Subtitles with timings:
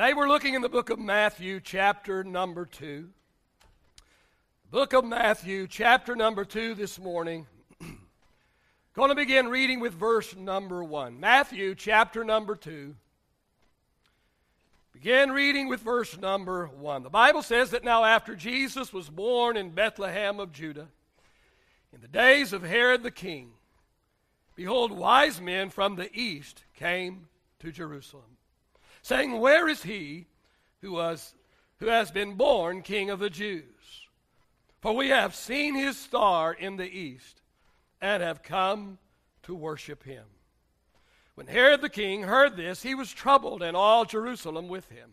[0.00, 3.06] Today we're looking in the book of Matthew, chapter number 2.
[4.70, 7.46] Book of Matthew, chapter number 2 this morning.
[8.94, 11.20] Going to begin reading with verse number 1.
[11.20, 12.96] Matthew, chapter number 2.
[14.94, 17.02] Begin reading with verse number 1.
[17.02, 20.88] The Bible says that now after Jesus was born in Bethlehem of Judah,
[21.92, 23.50] in the days of Herod the king,
[24.56, 28.38] behold, wise men from the east came to Jerusalem
[29.02, 30.26] saying, Where is he
[30.80, 31.34] who, was,
[31.78, 33.64] who has been born king of the Jews?
[34.80, 37.42] For we have seen his star in the east
[38.00, 38.98] and have come
[39.42, 40.24] to worship him.
[41.34, 45.10] When Herod the king heard this, he was troubled, and all Jerusalem with him.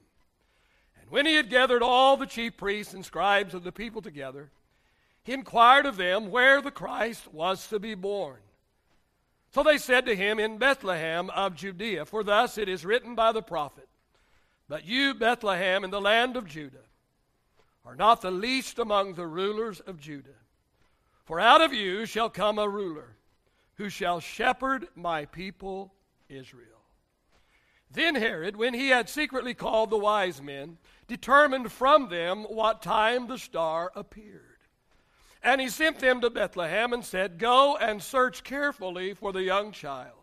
[0.99, 4.51] And when he had gathered all the chief priests and scribes of the people together,
[5.23, 8.39] he inquired of them where the Christ was to be born.
[9.51, 13.31] So they said to him, In Bethlehem of Judea, for thus it is written by
[13.31, 13.87] the prophet,
[14.67, 16.77] But you, Bethlehem, in the land of Judah,
[17.85, 20.29] are not the least among the rulers of Judah.
[21.25, 23.15] For out of you shall come a ruler
[23.75, 25.93] who shall shepherd my people
[26.29, 26.65] Israel.
[27.89, 30.77] Then Herod, when he had secretly called the wise men,
[31.07, 34.56] determined from them what time the star appeared.
[35.43, 39.71] And he sent them to Bethlehem and said, Go and search carefully for the young
[39.71, 40.13] child.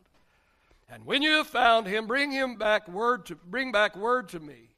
[0.89, 4.41] And when you have found him, bring him back word to bring back word to
[4.41, 4.71] me,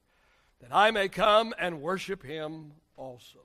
[0.61, 3.41] that I may come and worship him also.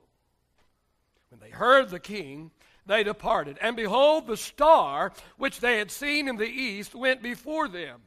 [1.30, 2.52] When they heard the king,
[2.86, 3.58] they departed.
[3.62, 8.02] And behold, the star which they had seen in the east went before them,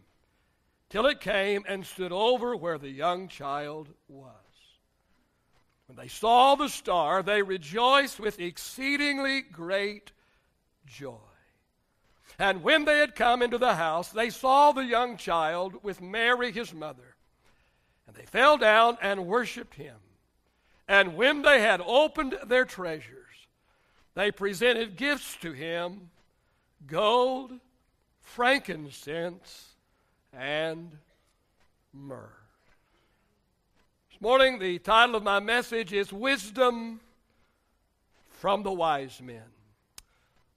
[0.91, 4.44] till it came and stood over where the young child was.
[5.87, 10.13] When they saw the star, they rejoiced with exceedingly great
[10.87, 11.19] joy.
[12.39, 16.51] And when they had come into the house, they saw the young child with Mary
[16.53, 17.17] his mother.
[18.07, 19.97] And they fell down and worshipped him.
[20.89, 23.47] And when they had opened their treasures,
[24.15, 26.11] they presented gifts to him
[26.87, 27.53] gold,
[28.21, 29.75] frankincense,
[30.33, 30.99] and
[31.93, 32.44] myrrh
[34.25, 36.99] morning, the title of my message is Wisdom
[38.31, 39.43] from the Wise Men.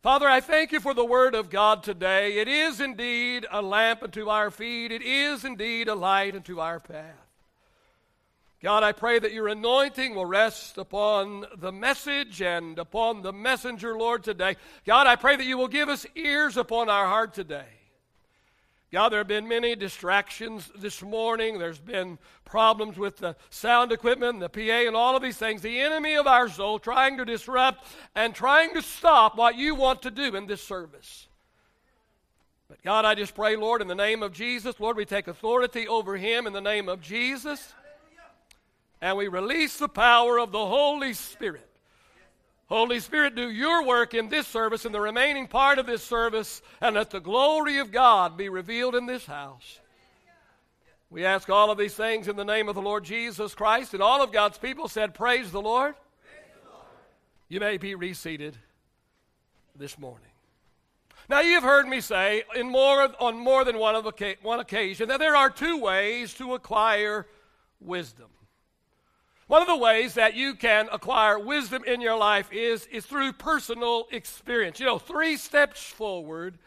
[0.02, 2.38] Father, I thank you for the Word of God today.
[2.38, 6.80] It is indeed a lamp unto our feet, it is indeed a light unto our
[6.80, 7.28] path.
[8.64, 13.98] God, I pray that your anointing will rest upon the message and upon the messenger,
[13.98, 14.56] Lord, today.
[14.86, 17.68] God, I pray that you will give us ears upon our heart today.
[18.90, 21.60] God, there have been many distractions this morning.
[21.60, 25.62] There's been problems with the sound equipment, the PA, and all of these things.
[25.62, 27.86] The enemy of our soul trying to disrupt
[28.16, 31.28] and trying to stop what you want to do in this service.
[32.68, 35.88] But God, I just pray, Lord, in the name of Jesus, Lord, we take authority
[35.88, 37.74] over him in the name of Jesus.
[39.00, 41.68] And we release the power of the Holy Spirit
[42.68, 46.62] Holy Spirit, do your work in this service and the remaining part of this service,
[46.82, 49.80] and let the glory of God be revealed in this house.
[51.10, 54.04] We ask all of these things in the name of the Lord Jesus Christ, and
[54.04, 55.96] all of God's people said, Praise the Lord.
[57.48, 58.58] You may be reseated
[59.76, 60.28] this morning.
[61.30, 64.06] Now, you've heard me say in more, on more than one, of,
[64.42, 67.28] one occasion that there are two ways to acquire
[67.80, 68.28] wisdom.
[69.48, 73.34] One of the ways that you can acquire wisdom in your life is, is through
[73.34, 74.80] personal experience.
[74.80, 76.58] You know, three steps forward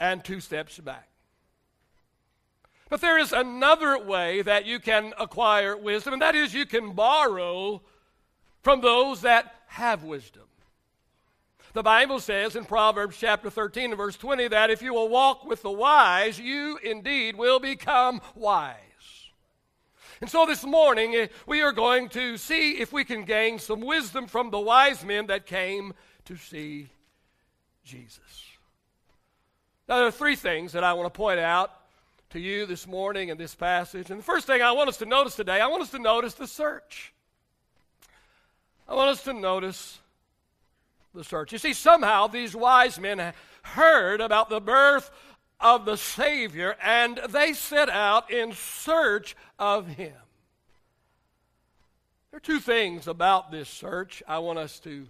[0.00, 1.08] and two steps back.
[2.88, 6.92] But there is another way that you can acquire wisdom, and that is you can
[6.92, 7.82] borrow
[8.62, 10.44] from those that have wisdom.
[11.74, 15.44] The Bible says in Proverbs chapter 13 and verse 20 that if you will walk
[15.44, 18.74] with the wise, you indeed will become wise.
[20.20, 23.80] And so this morning, eh, we are going to see if we can gain some
[23.80, 25.92] wisdom from the wise men that came
[26.24, 26.88] to see
[27.84, 28.46] Jesus.
[29.88, 31.70] Now, there are three things that I want to point out
[32.30, 34.10] to you this morning in this passage.
[34.10, 36.34] And the first thing I want us to notice today, I want us to notice
[36.34, 37.12] the search.
[38.86, 39.98] I want us to notice
[41.14, 41.52] the search.
[41.52, 43.32] You see, somehow these wise men
[43.62, 45.10] heard about the birth
[45.60, 50.14] of the Savior, and they set out in search of him.
[52.30, 55.06] There are two things about this search I want us to,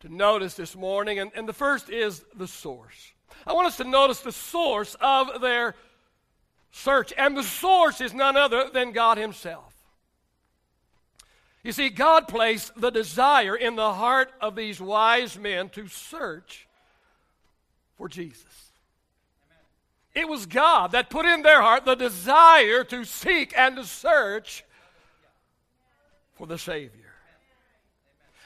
[0.00, 3.12] to notice this morning, and, and the first is the source.
[3.46, 5.74] I want us to notice the source of their
[6.70, 9.74] search, and the source is none other than God Himself.
[11.62, 16.66] You see, God placed the desire in the heart of these wise men to search
[17.98, 18.44] for Jesus.
[20.14, 24.64] It was God that put in their heart the desire to seek and to search
[26.34, 27.12] for the Savior.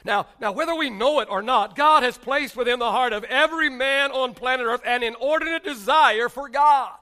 [0.03, 3.23] Now, now, whether we know it or not, God has placed within the heart of
[3.23, 6.93] every man on planet Earth an inordinate desire for God.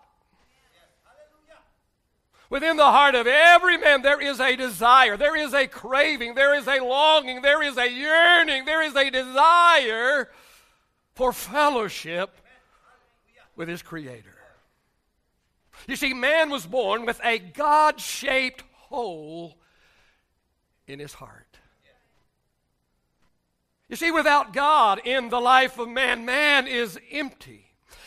[2.54, 6.54] Within the heart of every man, there is a desire, there is a craving, there
[6.54, 10.30] is a longing, there is a yearning, there is a desire
[11.16, 12.38] for fellowship
[13.56, 14.38] with his Creator.
[15.88, 19.58] You see, man was born with a God shaped hole
[20.86, 21.58] in his heart.
[23.90, 27.62] You see, without God in the life of man, man is empty.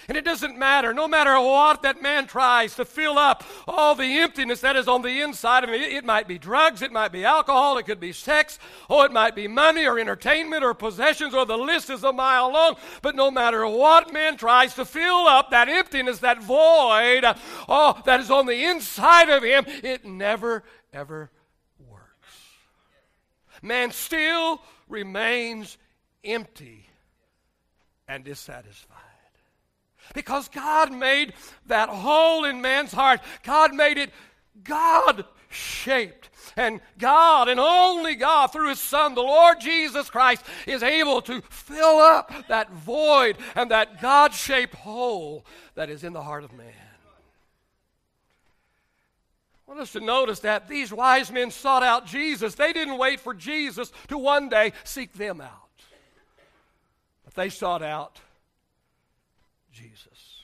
[0.09, 4.19] And it doesn't matter, no matter what that man tries to fill up all the
[4.19, 5.81] emptiness that is on the inside of him.
[5.81, 9.13] It, it, might be drugs, it might be alcohol, it could be sex, or it
[9.13, 12.77] might be money or entertainment or possessions, or the list is a mile long.
[13.03, 17.25] But no matter what man tries to fill up that emptiness, that void,
[17.69, 20.63] oh, that is on the inside of him, it never,
[20.93, 21.33] ever
[21.81, 22.05] works.
[23.61, 25.79] Man still remains
[26.23, 26.89] empty
[28.07, 28.96] and dissatisfied.
[30.15, 31.35] Because God made
[31.67, 34.11] that hole in man's heart, God made it
[34.65, 36.31] God shaped.
[36.57, 41.43] And God, and only God, through His Son, the Lord Jesus Christ, is able to
[41.43, 45.45] fill up that void and that God shaped hole
[45.75, 46.73] that is in the heart of man.
[49.67, 52.55] I want us to notice that these wise men sought out Jesus.
[52.55, 55.51] They didn't wait for Jesus to one day seek them out,
[57.25, 58.21] but they sought out
[59.77, 60.41] Jesus.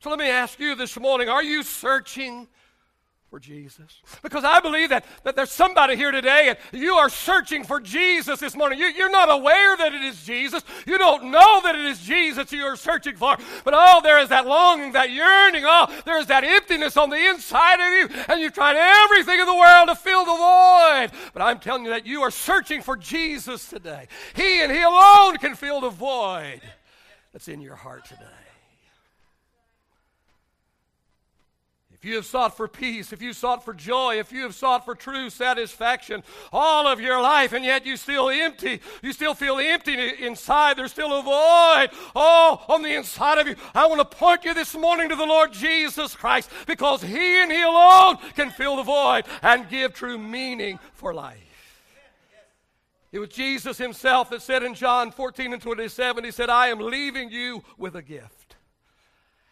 [0.00, 2.48] So let me ask you this morning are you searching
[3.30, 4.00] for Jesus?
[4.20, 8.40] Because I believe that, that there's somebody here today and you are searching for Jesus
[8.40, 8.80] this morning.
[8.80, 10.64] You, you're not aware that it is Jesus.
[10.86, 13.36] You don't know that it is Jesus you are searching for.
[13.64, 15.62] But oh, there is that longing, that yearning.
[15.64, 18.24] Oh, there is that emptiness on the inside of you.
[18.28, 21.10] And you've tried everything in the world to fill the void.
[21.32, 24.08] But I'm telling you that you are searching for Jesus today.
[24.34, 26.60] He and He alone can fill the void
[27.36, 28.24] that's in your heart today.
[31.92, 34.86] If you have sought for peace, if you sought for joy, if you have sought
[34.86, 39.58] for true satisfaction all of your life, and yet you still empty, you still feel
[39.58, 43.56] empty inside, there's still a void all on the inside of you.
[43.74, 47.52] I want to point you this morning to the Lord Jesus Christ because He and
[47.52, 51.45] He alone can fill the void and give true meaning for life.
[53.12, 56.78] It was Jesus Himself that said in John 14 and 27, He said, I am
[56.78, 58.56] leaving you with a gift.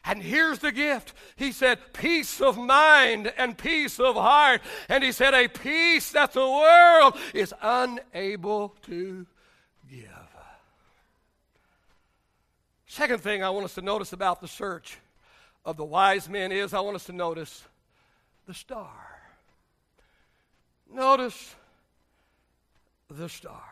[0.04, 1.14] And here's the gift.
[1.36, 4.60] He said, peace of mind and peace of heart.
[4.88, 9.26] And he said, a peace that the world is unable to
[9.90, 10.08] give.
[12.86, 14.98] Second thing I want us to notice about the search
[15.64, 17.64] of the wise men is I want us to notice
[18.46, 18.92] the star.
[20.92, 21.56] Notice
[23.16, 23.62] the star.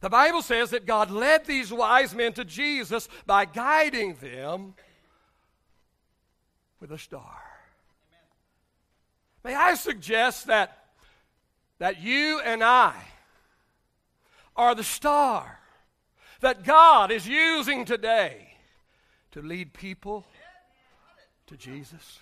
[0.00, 4.74] The Bible says that God led these wise men to Jesus by guiding them
[6.80, 7.42] with a star.
[9.42, 10.86] May I suggest that,
[11.78, 12.94] that you and I
[14.54, 15.60] are the star
[16.40, 18.54] that God is using today
[19.32, 20.26] to lead people
[21.46, 22.20] to Jesus?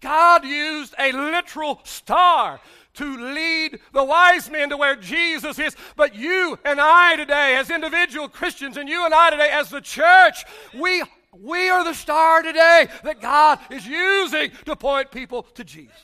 [0.00, 2.60] God used a literal star
[2.94, 5.76] to lead the wise men to where Jesus is.
[5.96, 9.80] But you and I today, as individual Christians, and you and I today, as the
[9.80, 10.44] church,
[10.74, 11.02] we
[11.38, 15.94] we are the star today that God is using to point people to Jesus.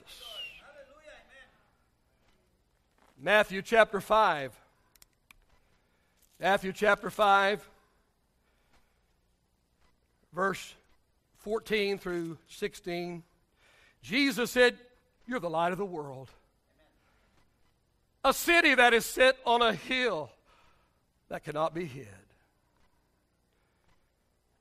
[3.20, 4.58] Matthew chapter 5.
[6.40, 7.68] Matthew chapter 5,
[10.32, 10.72] verse
[11.38, 13.24] 14 through 16.
[14.02, 14.78] Jesus said,
[15.26, 16.30] You're the light of the world.
[18.28, 20.30] A city that is set on a hill
[21.30, 22.06] that cannot be hid.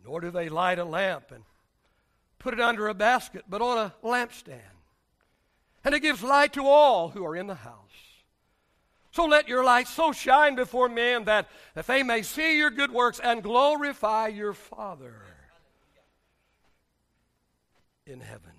[0.05, 1.43] Nor do they light a lamp and
[2.39, 4.62] put it under a basket, but on a lampstand.
[5.83, 7.74] And it gives light to all who are in the house.
[9.12, 12.93] So let your light so shine before men that, that they may see your good
[12.93, 15.15] works and glorify your Father
[18.05, 18.56] in heaven.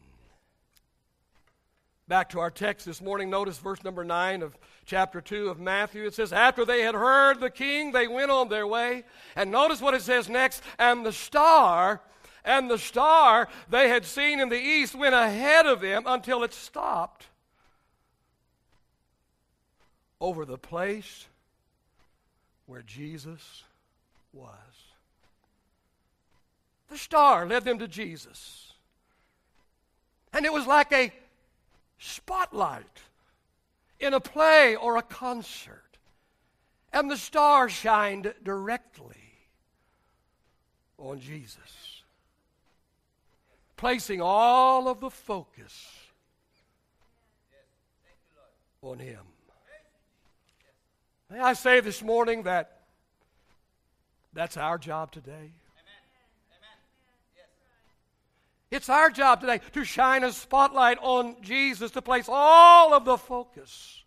[2.09, 6.07] Back to our text this morning, notice verse number 9 of chapter 2 of Matthew.
[6.07, 9.05] It says, After they had heard the king, they went on their way.
[9.37, 10.63] And notice what it says next.
[10.79, 12.01] And the star,
[12.47, 16.55] and the star they had seen in the east went ahead of them until it
[16.55, 17.27] stopped
[20.19, 21.27] over the place
[22.65, 23.65] where Jesus
[24.33, 24.55] was.
[26.89, 28.73] The star led them to Jesus.
[30.33, 31.13] And it was like a
[31.99, 33.03] spotlight
[34.01, 35.83] in a play or a concert.
[36.93, 39.17] And the star shined directly
[40.97, 42.03] on Jesus,
[43.77, 45.87] placing all of the focus
[48.83, 49.21] on Him.
[51.31, 52.81] May I say this morning that
[54.33, 55.53] that's our job today?
[58.71, 63.17] It's our job today to shine a spotlight on Jesus, to place all of the
[63.17, 64.03] focus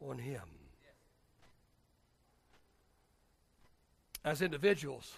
[0.00, 0.42] on Him.
[4.24, 5.10] As individuals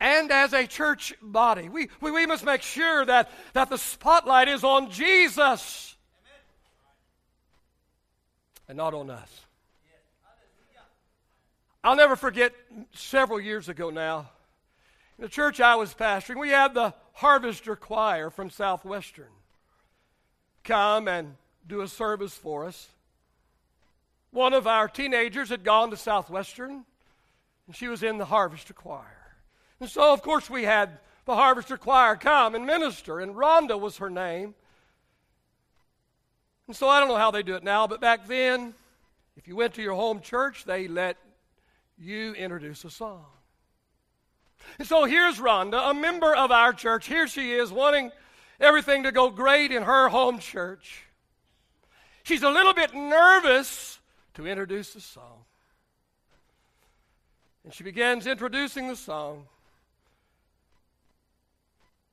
[0.00, 4.48] and as a church body, we, we, we must make sure that, that the spotlight
[4.48, 5.96] is on Jesus
[8.66, 9.40] and not on us.
[11.84, 12.52] I'll never forget
[12.92, 14.30] several years ago now
[15.20, 19.26] the church I was pastoring, we had the Harvester Choir from Southwestern
[20.64, 21.36] come and
[21.66, 22.88] do a service for us.
[24.30, 26.84] One of our teenagers had gone to Southwestern,
[27.66, 29.36] and she was in the Harvester Choir.
[29.78, 33.98] And so, of course, we had the Harvester Choir come and minister, and Rhonda was
[33.98, 34.54] her name.
[36.66, 38.74] And so I don't know how they do it now, but back then,
[39.36, 41.16] if you went to your home church, they let
[41.98, 43.26] you introduce a song.
[44.78, 47.06] And so here's Rhonda, a member of our church.
[47.06, 48.10] Here she is, wanting
[48.60, 51.04] everything to go great in her home church.
[52.22, 53.98] She's a little bit nervous
[54.34, 55.44] to introduce the song.
[57.64, 59.46] And she begins introducing the song.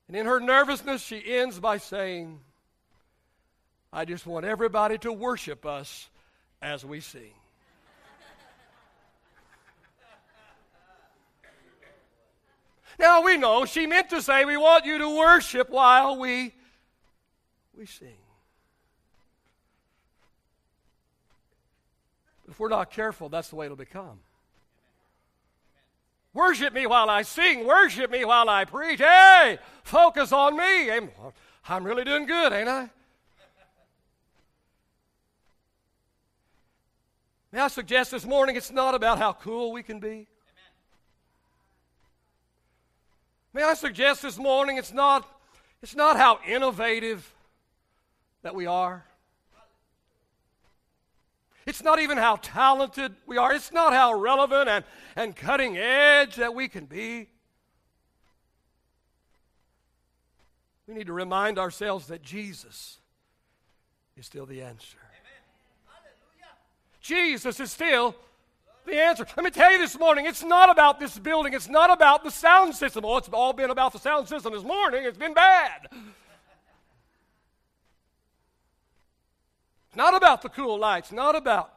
[0.07, 2.39] And in her nervousness, she ends by saying,
[3.91, 6.09] I just want everybody to worship us
[6.61, 7.33] as we sing.
[12.99, 16.53] Now we know she meant to say, We want you to worship while we,
[17.77, 18.17] we sing.
[22.49, 24.19] If we're not careful, that's the way it'll become.
[26.33, 27.65] Worship me while I sing.
[27.65, 28.99] Worship me while I preach.
[28.99, 30.91] Hey, focus on me.
[31.67, 32.89] I'm really doing good, ain't I?
[37.51, 40.27] May I suggest this morning it's not about how cool we can be.
[43.57, 45.27] May I suggest this morning it's not,
[45.81, 47.33] it's not how innovative
[48.43, 49.03] that we are.
[51.65, 53.51] It's not even how talented we are.
[53.51, 54.85] It's not how relevant and,
[55.15, 57.29] and cutting edge that we can be.
[60.85, 62.99] We need to remind ourselves that Jesus
[64.15, 64.99] is still the answer.
[67.01, 68.15] Jesus is still
[68.87, 69.25] the answer.
[69.35, 71.53] Let me tell you this morning, it's not about this building.
[71.53, 73.05] It's not about the sound system.
[73.05, 75.03] Oh, it's all been about the sound system this morning.
[75.03, 75.87] It's been bad.
[79.87, 81.71] It's not about the cool lights, not about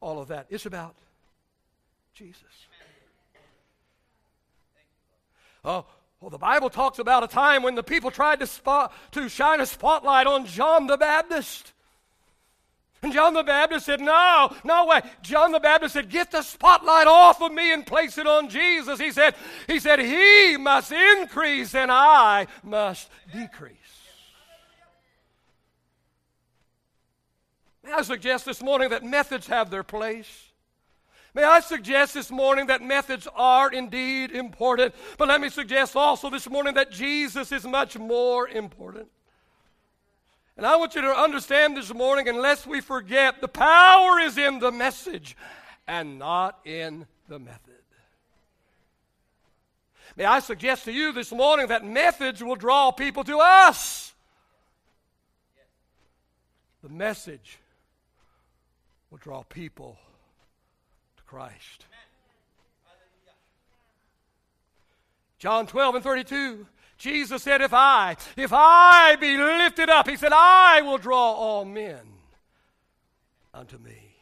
[0.00, 0.46] all of that.
[0.48, 0.94] It's about
[2.14, 2.42] Jesus.
[5.64, 5.86] Oh,
[6.20, 9.60] well, the Bible talks about a time when the people tried to, spot, to shine
[9.60, 11.72] a spotlight on John the Baptist.
[13.04, 15.02] And John the Baptist said, No, no way.
[15.20, 18.98] John the Baptist said, Get the spotlight off of me and place it on Jesus.
[18.98, 19.34] He said,
[19.66, 23.76] He said, He must increase and I must decrease.
[27.82, 30.52] May I suggest this morning that methods have their place?
[31.34, 36.30] May I suggest this morning that methods are indeed important, but let me suggest also
[36.30, 39.08] this morning that Jesus is much more important.
[40.56, 44.60] And I want you to understand this morning, unless we forget, the power is in
[44.60, 45.36] the message
[45.88, 47.74] and not in the method.
[50.16, 54.12] May I suggest to you this morning that methods will draw people to us.
[56.82, 57.58] The message
[59.10, 59.96] will draw people
[61.16, 61.86] to Christ.
[65.38, 66.66] John 12 and 32
[67.04, 71.66] Jesus said, If I, if I be lifted up, he said, I will draw all
[71.66, 72.00] men
[73.52, 74.16] unto me.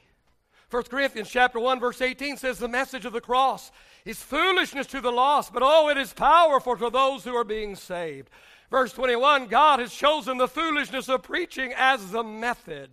[0.69, 3.71] 1 Corinthians chapter 1, verse 18 says, The message of the cross
[4.05, 7.77] is foolishness to the lost, but oh, it is powerful to those who are being
[7.77, 8.29] saved.
[8.69, 12.91] Verse 21 God has chosen the foolishness of preaching as the method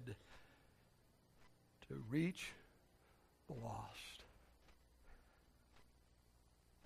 [1.87, 2.51] to reach
[3.47, 3.87] the lost.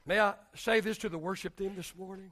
[0.05, 2.31] May I say this to the worship team this morning?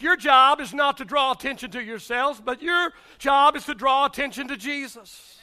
[0.00, 4.06] Your job is not to draw attention to yourselves, but your job is to draw
[4.06, 5.36] attention to Jesus.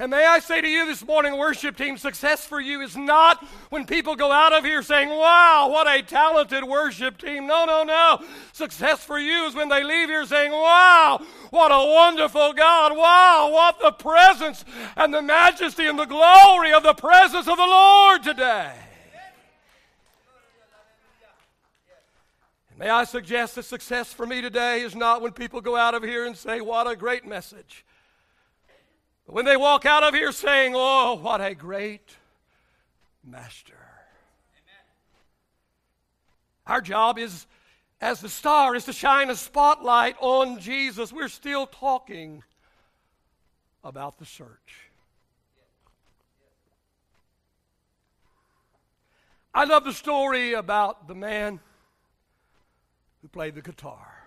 [0.00, 3.44] And may I say to you this morning, worship team, success for you is not
[3.68, 7.46] when people go out of here saying, Wow, what a talented worship team.
[7.46, 8.24] No, no, no.
[8.52, 11.20] Success for you is when they leave here saying, Wow,
[11.50, 12.96] what a wonderful God.
[12.96, 14.64] Wow, what the presence
[14.96, 18.72] and the majesty and the glory of the presence of the Lord today.
[22.80, 26.02] May I suggest that success for me today is not when people go out of
[26.02, 27.84] here and say, What a great message.
[29.26, 32.16] But when they walk out of here saying, Oh, what a great
[33.22, 33.76] master.
[34.54, 34.86] Amen.
[36.66, 37.46] Our job is,
[38.00, 41.12] as the star, is to shine a spotlight on Jesus.
[41.12, 42.42] We're still talking
[43.84, 44.88] about the search.
[49.52, 51.60] I love the story about the man
[53.22, 54.24] who played the guitar.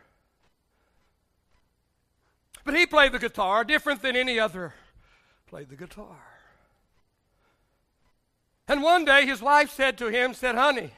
[2.63, 4.73] But he played the guitar different than any other
[5.47, 6.17] played the guitar.
[8.67, 10.91] And one day his wife said to him, said, "Honey,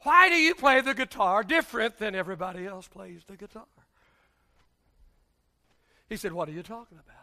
[0.00, 3.64] why do you play the guitar different than everybody else plays the guitar?"
[6.08, 7.16] He said, "What are you talking about?"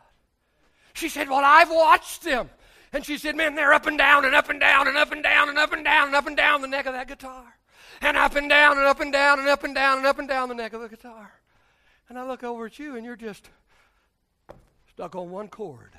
[0.93, 2.49] She said, "Well, I've watched them."
[2.93, 5.21] And she said, Man, they're up and down and up and down and up and
[5.21, 7.56] down and up and down and up and down the neck of that guitar
[8.01, 10.27] and up and down and up and down and up and down and up and
[10.27, 11.33] down the neck of the guitar.
[12.09, 13.49] And I look over at you and you're just
[14.93, 15.93] stuck on one chord.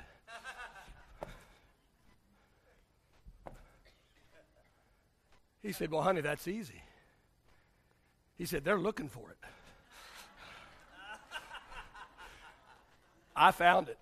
[5.61, 6.81] He said, Well, honey, that's easy.
[8.37, 9.37] He said, They're looking for it.
[13.35, 13.97] I found it.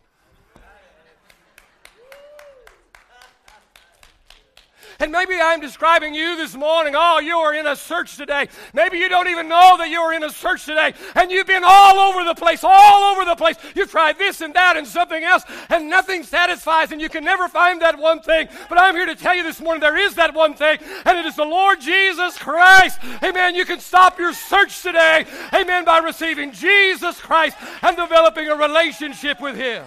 [5.00, 6.94] And maybe I'm describing you this morning.
[6.98, 8.48] Oh, you are in a search today.
[8.74, 10.94] Maybe you don't even know that you are in a search today.
[11.16, 13.58] And you've been all over the place, all over the place.
[13.76, 17.48] You've tried this and that and something else, and nothing satisfies, and you can never
[17.48, 18.48] find that one thing.
[18.70, 21.26] But I'm here to tell you this morning there is that one thing, and it
[21.26, 23.00] is the Lord Jesus Christ.
[23.24, 23.56] Amen.
[23.56, 25.26] You can stop your search today.
[25.54, 25.86] Amen.
[25.86, 29.84] By receiving Jesus Christ and developing a relationship with Him.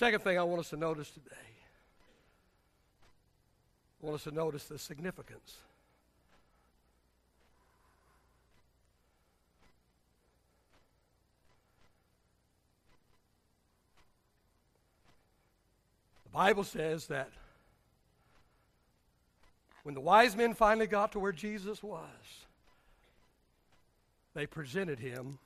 [0.00, 1.26] Second thing I want us to notice today
[4.02, 5.58] I want us to notice the significance.
[16.24, 17.28] The Bible says that
[19.82, 22.06] when the wise men finally got to where Jesus was,
[24.32, 25.38] they presented him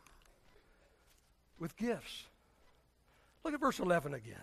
[1.59, 2.27] with gifts.
[3.45, 4.37] Look at verse 11 again.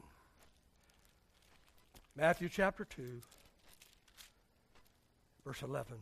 [2.16, 3.02] Matthew chapter 2,
[5.44, 5.94] verse 11.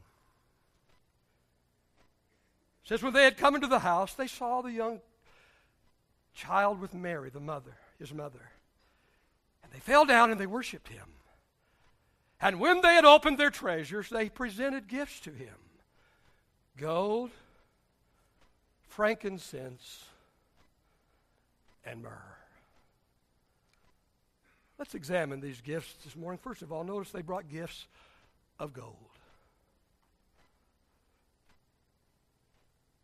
[2.83, 4.99] It says, When they had come into the house, they saw the young
[6.35, 8.51] child with Mary, the mother, his mother.
[9.63, 11.05] And they fell down and they worshiped him.
[12.41, 15.55] And when they had opened their treasures, they presented gifts to him
[16.77, 17.31] gold,
[18.87, 20.05] frankincense,
[21.85, 22.38] and myrrh.
[24.79, 26.39] Let's examine these gifts this morning.
[26.41, 27.85] First of all, notice they brought gifts
[28.57, 28.95] of gold.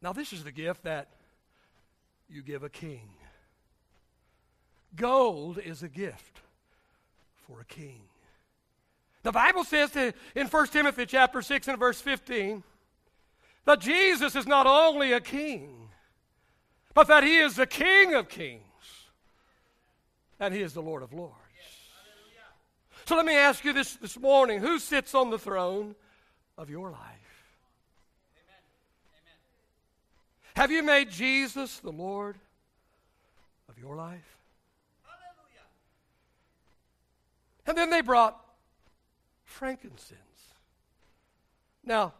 [0.01, 1.09] Now, this is the gift that
[2.29, 3.09] you give a king.
[4.95, 6.39] Gold is a gift
[7.45, 8.03] for a king.
[9.23, 9.93] The Bible says
[10.35, 12.63] in 1 Timothy chapter 6 and verse 15
[13.65, 15.89] that Jesus is not only a king,
[16.93, 18.61] but that he is the King of kings
[20.39, 21.44] and he is the Lord of lords.
[23.07, 25.95] So let me ask you this this morning who sits on the throne
[26.57, 27.01] of your life?
[28.35, 28.61] Amen.
[29.13, 29.33] Amen.
[30.55, 32.37] Have you made Jesus the Lord
[33.69, 34.37] of your life?
[35.03, 35.67] Hallelujah.
[37.67, 38.43] And then they brought
[39.43, 40.19] frankincense.
[41.83, 42.13] Now,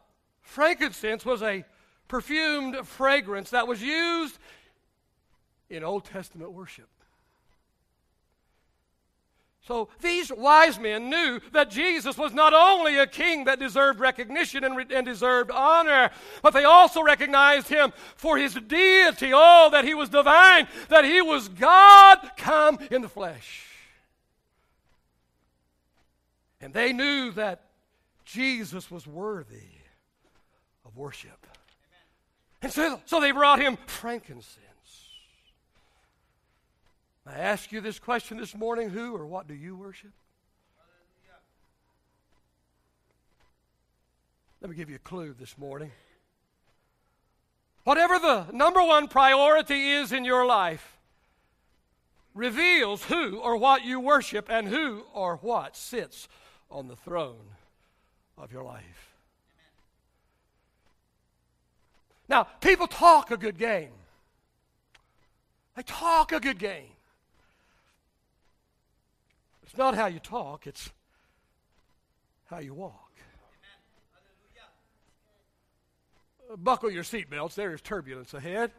[0.43, 1.65] frankincense was a
[2.07, 4.37] perfumed fragrance that was used
[5.67, 6.89] in Old Testament worship.
[9.67, 14.63] So these wise men knew that Jesus was not only a king that deserved recognition
[14.63, 16.11] and, re- and, deserved honor,
[16.43, 19.31] but they also recognized him for his deity.
[19.33, 23.65] Oh, that he was divine, that he was God come in the flesh.
[26.61, 27.63] And they knew that
[28.23, 29.79] Jesus was worthy
[30.85, 31.47] of worship.
[32.61, 34.64] And so, so they brought him frankincense.
[37.27, 40.11] I ask you this question this morning who or what do you worship?
[44.61, 45.91] Let me give you a clue this morning.
[47.83, 50.97] Whatever the number one priority is in your life
[52.33, 56.27] reveals who or what you worship and who or what sits
[56.69, 57.55] on the throne
[58.37, 59.13] of your life.
[62.27, 63.91] Now, people talk a good game.
[65.75, 66.94] They talk a good game.
[69.75, 70.89] It's not how you talk, it's
[72.45, 73.11] how you walk.
[76.49, 77.55] Uh, buckle your seatbelts.
[77.55, 78.71] There is turbulence ahead.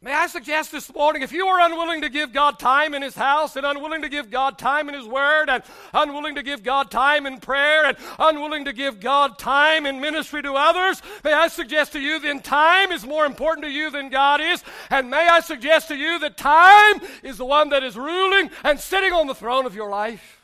[0.00, 3.16] May I suggest this morning, if you are unwilling to give God time in His
[3.16, 5.60] house and unwilling to give God time in His Word and
[5.92, 10.40] unwilling to give God time in prayer and unwilling to give God time in ministry
[10.42, 14.08] to others, may I suggest to you then time is more important to you than
[14.08, 14.62] God is.
[14.88, 18.78] And may I suggest to you that time is the one that is ruling and
[18.78, 20.37] sitting on the throne of your life.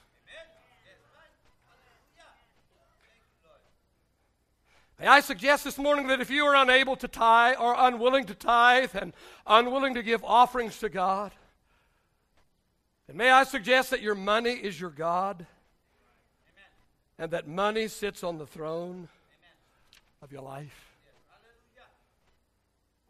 [5.05, 8.35] May I suggest this morning that if you are unable to tithe or unwilling to
[8.35, 9.13] tithe and
[9.47, 11.31] unwilling to give offerings to God,
[13.07, 15.49] then may I suggest that your money is your God Amen.
[17.19, 19.09] and that money sits on the throne Amen.
[20.23, 20.97] of your life.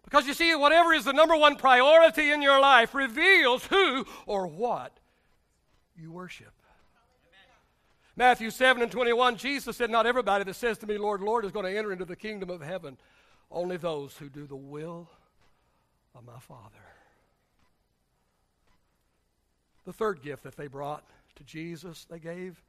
[0.03, 4.49] Because you see, whatever is the number one priority in your life reveals who or
[4.49, 4.99] what
[5.97, 6.51] you worship.
[8.17, 11.51] Matthew 7 and 21, Jesus said, Not everybody that says to me, Lord, Lord, is
[11.51, 12.97] going to enter into the kingdom of heaven,
[13.51, 15.09] only those who do the will
[16.15, 16.79] of my Father.
[19.85, 21.05] The third gift that they brought
[21.37, 22.63] to Jesus, they gave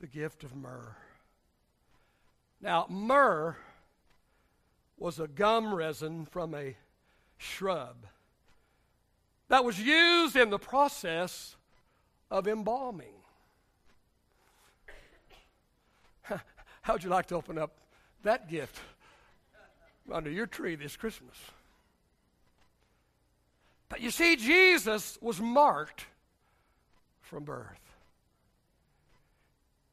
[0.00, 0.96] the gift of myrrh.
[2.60, 3.56] Now, myrrh
[4.98, 6.76] was a gum resin from a
[7.38, 8.06] shrub
[9.48, 11.56] that was used in the process
[12.30, 13.19] of embalming.
[16.90, 17.70] How would you like to open up
[18.24, 18.76] that gift
[20.10, 21.36] under your tree this Christmas?
[23.88, 26.06] But you see, Jesus was marked
[27.20, 27.78] from birth.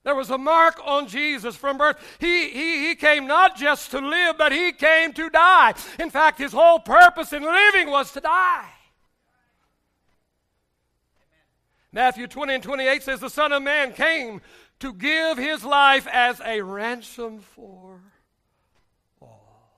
[0.06, 1.98] There was a mark on Jesus from birth.
[2.18, 5.76] He, he, he came not just to live, but he came to die.
[6.00, 8.70] In fact, his whole purpose in living was to die.
[11.92, 14.42] Matthew 20 and 28 says, The Son of Man came
[14.80, 18.00] to give his life as a ransom for
[19.22, 19.72] all.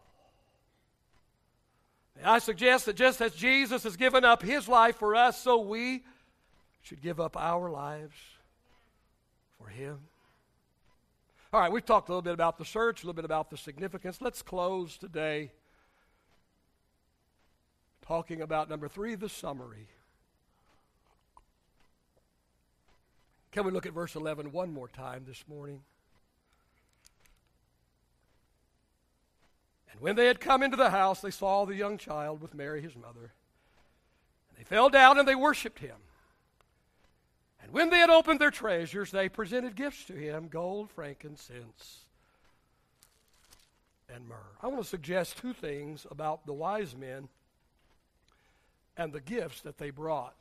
[2.24, 6.04] I suggest that just as Jesus has given up his life for us, so we
[6.82, 8.18] should give up our lives
[9.58, 10.00] for him.
[11.52, 13.58] All right, we've talked a little bit about the search, a little bit about the
[13.58, 14.22] significance.
[14.22, 15.52] Let's close today
[18.06, 19.88] talking about number three, the summary.
[23.52, 25.82] Can we look at verse 11 one more time this morning?
[29.92, 32.82] And when they had come into the house, they saw the young child with Mary
[32.82, 33.34] his mother.
[34.50, 35.98] And they fell down and they worshipped him.
[37.62, 42.06] And when they had opened their treasures, they presented gifts to him gold, frankincense,
[44.14, 44.38] and myrrh.
[44.62, 47.28] I want to suggest two things about the wise men
[48.96, 50.36] and the gifts that they brought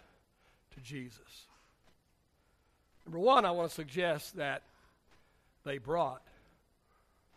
[0.75, 1.47] to Jesus.
[3.09, 4.61] Number one, I want to suggest that
[5.65, 6.21] they brought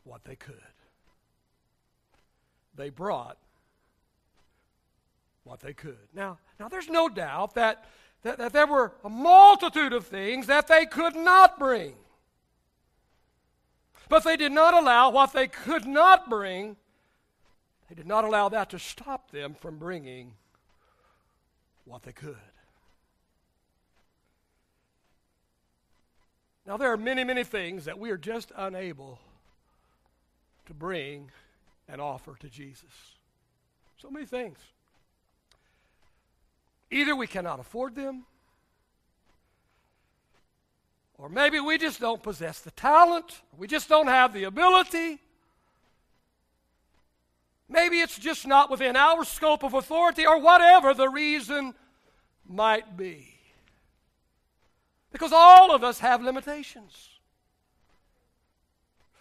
[0.03, 0.55] what they could.
[2.75, 3.37] They brought
[5.45, 6.09] what they could.
[6.13, 7.85] Now, now there's no doubt that,
[8.23, 11.93] that, that there were a multitude of things that they could not bring.
[14.09, 16.75] But they did not allow what they could not bring,
[17.87, 20.33] they did not allow that to stop them from bringing
[21.85, 22.35] what they could.
[26.65, 29.19] Now, there are many, many things that we are just unable
[30.67, 31.31] to bring
[31.87, 33.15] and offer to Jesus.
[33.97, 34.57] So many things.
[36.91, 38.25] Either we cannot afford them,
[41.17, 45.19] or maybe we just don't possess the talent, we just don't have the ability.
[47.69, 51.73] Maybe it's just not within our scope of authority, or whatever the reason
[52.47, 53.30] might be.
[55.11, 57.09] Because all of us have limitations.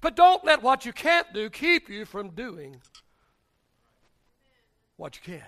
[0.00, 2.76] But don't let what you can't do keep you from doing
[4.96, 5.44] what you can.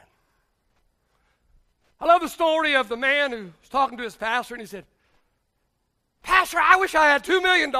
[2.01, 4.67] I love the story of the man who was talking to his pastor and he
[4.67, 4.85] said,
[6.23, 7.71] Pastor, I wish I had $2 million.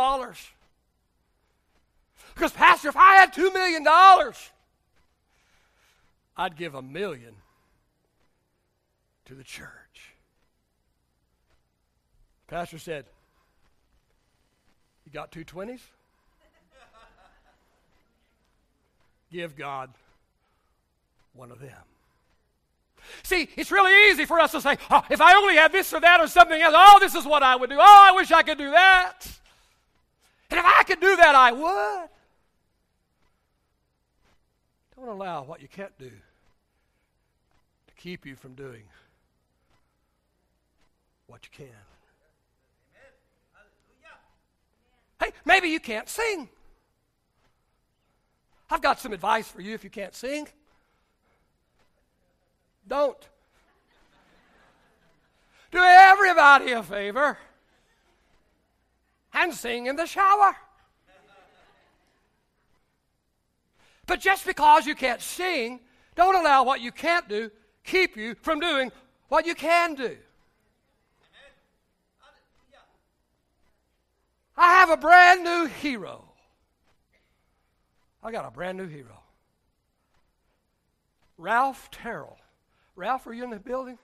[2.35, 3.87] Because, Pastor, if I had $2 million,
[6.37, 7.35] I'd give a million
[9.27, 10.14] to the church.
[12.52, 13.06] Pastor said,
[15.06, 15.80] You got two 20s?
[19.32, 19.88] Give God
[21.32, 21.72] one of them.
[23.22, 26.00] See, it's really easy for us to say, oh, if I only had this or
[26.00, 27.76] that or something else, oh, this is what I would do.
[27.80, 29.26] Oh, I wish I could do that.
[30.50, 32.08] And if I could do that, I would.
[34.94, 36.10] Don't allow what you can't do
[37.86, 38.82] to keep you from doing
[41.26, 41.91] what you can.
[45.22, 46.48] Hey, maybe you can't sing.
[48.68, 50.48] I've got some advice for you if you can't sing.
[52.88, 53.28] Don't.
[55.70, 57.38] Do everybody a favor
[59.32, 60.56] and sing in the shower.
[64.06, 65.80] But just because you can't sing,
[66.16, 67.50] don't allow what you can't do
[67.85, 68.90] keep you from doing
[69.28, 70.16] what you can do.
[74.62, 76.22] I have a brand new hero.
[78.22, 79.18] I got a brand new hero.
[81.37, 82.38] Ralph Terrell.
[82.94, 83.98] Ralph, are you in the building?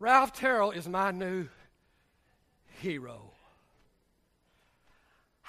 [0.00, 1.46] Ralph Terrell is my new
[2.80, 3.30] hero.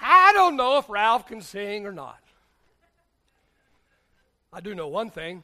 [0.00, 2.20] I don't know if Ralph can sing or not.
[4.52, 5.42] I do know one thing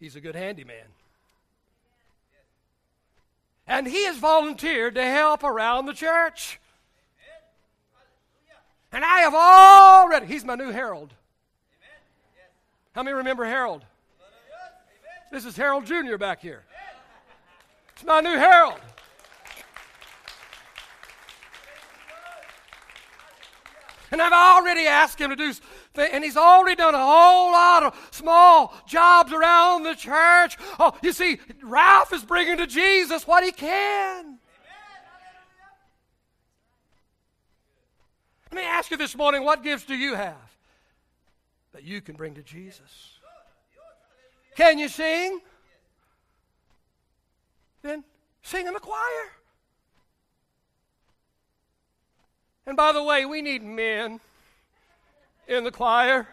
[0.00, 0.86] he's a good handyman.
[3.66, 6.60] And he has volunteered to help around the church.
[8.94, 11.12] And I have already, he's my new Harold.
[12.92, 13.84] How many remember Harold?
[15.32, 16.16] This is Harold Jr.
[16.16, 16.62] back here.
[17.92, 18.78] It's my new Harold.
[24.12, 25.52] And I've already asked him to do,
[25.96, 30.56] and he's already done a whole lot of small jobs around the church.
[30.78, 34.33] Oh, you see, Ralph is bringing to Jesus what he can.
[38.54, 40.36] Let me ask you this morning what gifts do you have
[41.72, 43.18] that you can bring to Jesus?
[44.54, 45.40] Can you sing?
[47.82, 48.04] Then
[48.42, 49.32] sing in the choir.
[52.64, 54.20] And by the way, we need men
[55.48, 56.28] in the choir.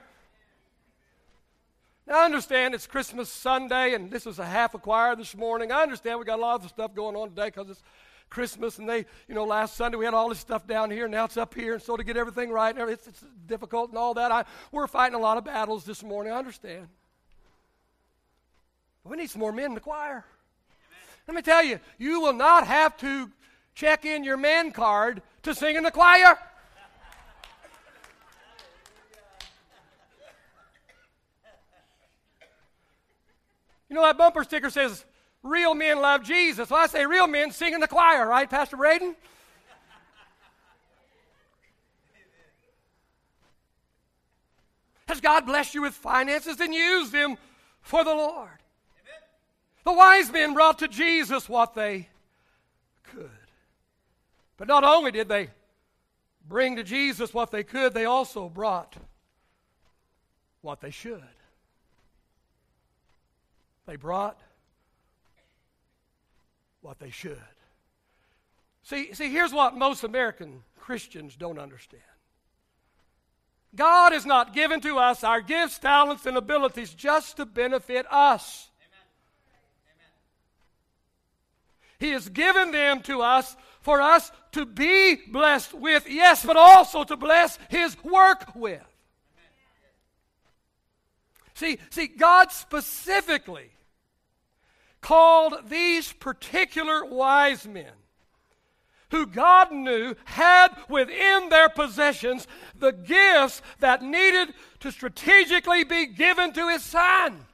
[2.05, 5.71] Now, I understand it's Christmas Sunday, and this was a half a choir this morning.
[5.71, 7.81] I understand we got a lot of stuff going on today because it's
[8.31, 11.11] Christmas, and they, you know, last Sunday we had all this stuff down here, and
[11.11, 14.15] now it's up here, and so to get everything right, it's, it's difficult and all
[14.15, 14.31] that.
[14.31, 16.31] I, we're fighting a lot of battles this morning.
[16.31, 16.87] I understand.
[19.03, 20.23] But we need some more men in the choir.
[21.27, 23.29] Let me tell you, you will not have to
[23.75, 26.39] check in your man card to sing in the choir.
[33.89, 35.03] You know that bumper sticker says,
[35.43, 36.69] Real men love Jesus.
[36.69, 39.15] Well, I say real men sing in the choir, right, Pastor Braden?
[45.07, 46.55] Has God blessed you with finances?
[46.55, 47.37] Then use them
[47.81, 48.47] for the Lord.
[48.47, 49.21] Amen.
[49.83, 52.07] The wise men brought to Jesus what they
[53.03, 53.29] could.
[54.55, 55.49] But not only did they
[56.47, 58.95] bring to Jesus what they could, they also brought
[60.61, 61.21] what they should.
[63.87, 64.39] They brought
[66.81, 67.37] what they should.
[68.83, 72.03] See, see, here's what most American Christians don't understand.
[73.75, 78.69] God has not given to us our gifts, talents, and abilities just to benefit us.
[81.99, 87.03] He has given them to us for us to be blessed with, yes, but also
[87.03, 88.83] to bless His work with.
[91.53, 93.69] See, see, God specifically
[95.01, 97.91] called these particular wise men
[99.09, 106.53] who God knew had within their possessions the gifts that needed to strategically be given
[106.53, 107.45] to his son.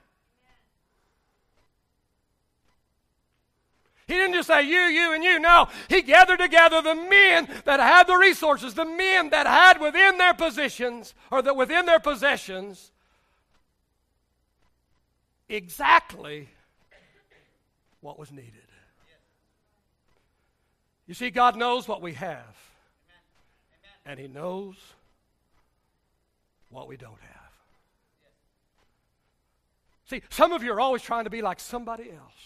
[4.07, 5.37] He didn't just say you, you, and you.
[5.37, 10.17] No, he gathered together the men that had the resources, the men that had within
[10.17, 12.91] their positions, or that within their possessions,
[15.49, 16.49] exactly
[18.07, 18.53] what was needed.
[21.07, 22.55] You see, God knows what we have,
[24.05, 24.77] and He knows
[26.69, 27.51] what we don't have.
[30.05, 32.39] See, some of you are always trying to be like somebody else.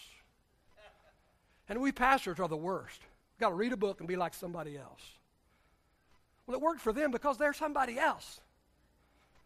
[1.68, 3.00] And we pastors are the worst.
[3.34, 5.02] We've got to read a book and be like somebody else.
[6.44, 8.40] Well, it worked for them because they're somebody else.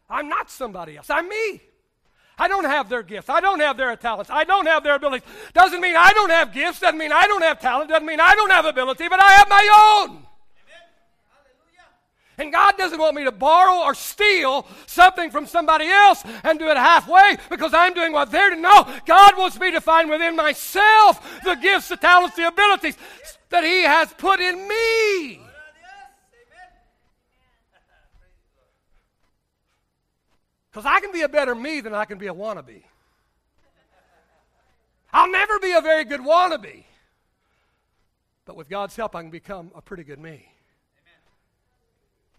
[0.08, 1.10] I'm not somebody else.
[1.10, 1.60] I'm me.
[2.38, 3.30] I don't have their gifts.
[3.30, 4.30] I don't have their talents.
[4.30, 5.26] I don't have their abilities.
[5.54, 6.80] Doesn't mean I don't have gifts.
[6.80, 7.88] Doesn't mean I don't have talent.
[7.88, 10.26] Doesn't mean I don't have ability, but I have my own.
[12.38, 16.68] And God doesn't want me to borrow or steal something from somebody else and do
[16.68, 18.60] it halfway because I'm doing what they're doing.
[18.60, 18.86] know.
[19.06, 22.98] God wants me to find within myself the gifts, the talents, the abilities
[23.48, 25.45] that He has put in me.
[30.76, 32.82] Because I can be a better me than I can be a wannabe.
[35.10, 36.84] I'll never be a very good wannabe.
[38.44, 40.52] But with God's help, I can become a pretty good me.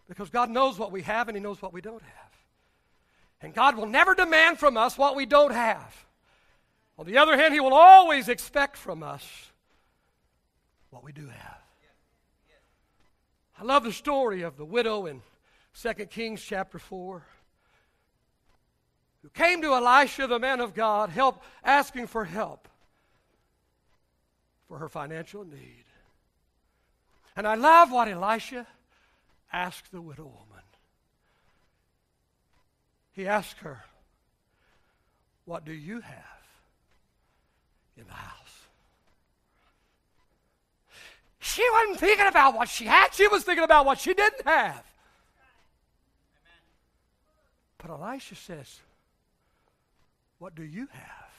[0.07, 2.31] Because God knows what we have and He knows what we don't have.
[3.41, 6.05] And God will never demand from us what we don't have.
[6.99, 9.25] On the other hand, He will always expect from us
[10.91, 11.61] what we do have.
[13.59, 15.23] I love the story of the widow in
[15.81, 17.25] 2 Kings chapter 4
[19.27, 22.69] who came to Elisha, the man of God, help, asking for help
[24.69, 25.83] for her financial need.
[27.35, 28.65] And I love what Elisha
[29.51, 30.63] asked the widow woman.
[33.11, 33.83] He asked her,
[35.43, 36.47] What do you have
[37.97, 38.61] in the house?
[41.39, 44.85] She wasn't thinking about what she had, she was thinking about what she didn't have.
[47.77, 48.79] But Elisha says,
[50.39, 51.31] What do you have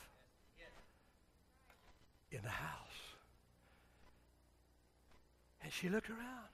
[2.30, 2.78] in the house?
[5.62, 6.48] And she looked around.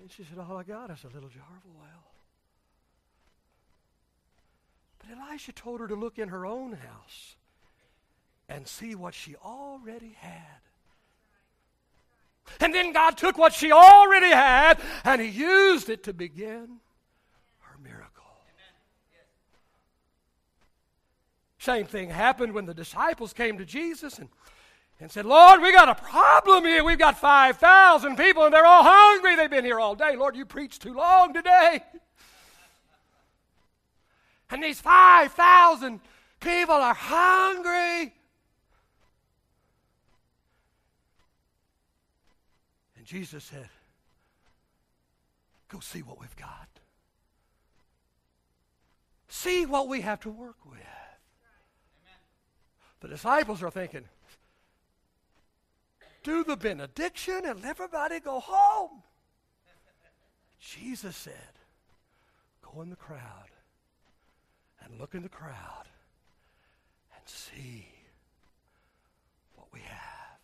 [0.00, 2.10] And she said, All I got is a little jar of oil.
[4.98, 7.36] But Elisha told her to look in her own house
[8.48, 10.60] and see what she already had.
[12.58, 16.80] And then God took what she already had and He used it to begin
[17.60, 18.09] her miracle.
[21.60, 24.28] Same thing happened when the disciples came to Jesus and
[25.02, 26.84] and said, Lord, we got a problem here.
[26.84, 29.34] We've got 5,000 people and they're all hungry.
[29.34, 30.14] They've been here all day.
[30.14, 31.82] Lord, you preached too long today.
[34.50, 36.00] And these 5,000
[36.38, 38.12] people are hungry.
[42.98, 43.70] And Jesus said,
[45.70, 46.68] Go see what we've got.
[49.28, 50.80] See what we have to work with.
[53.00, 54.04] The disciples are thinking,
[56.22, 59.02] do the benediction and let everybody go home.
[60.60, 61.34] Jesus said,
[62.62, 63.48] Go in the crowd
[64.84, 65.86] and look in the crowd
[67.14, 67.86] and see
[69.56, 70.38] what we have.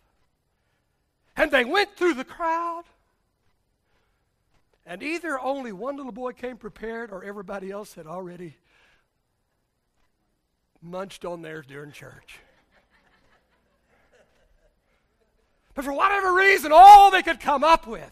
[1.35, 2.83] And they went through the crowd,
[4.85, 8.55] and either only one little boy came prepared or everybody else had already
[10.81, 12.39] munched on theirs during church.
[15.77, 18.11] But for whatever reason, all they could come up with.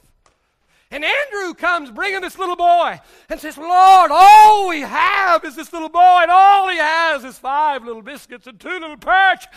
[0.91, 5.73] And Andrew comes bringing this little boy and says, Lord, all we have is this
[5.73, 9.47] little boy, and all he has is five little biscuits and two little perch.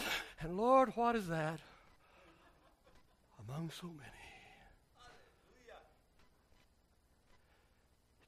[0.40, 1.60] And Lord, what is that
[3.46, 4.08] among so many?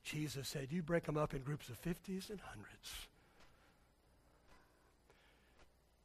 [0.05, 2.93] Jesus said, You break them up in groups of 50s and hundreds.